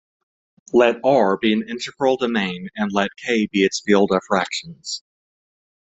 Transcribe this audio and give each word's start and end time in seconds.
Let 0.73 0.95
"R" 1.03 1.37
be 1.37 1.53
an 1.53 1.69
integral 1.69 2.17
domain, 2.17 2.69
and 2.75 2.91
let 2.91 3.11
"K" 3.23 3.47
be 3.51 3.61
its 3.63 3.83
field 3.85 4.11
of 4.11 4.23
fractions. 4.27 5.03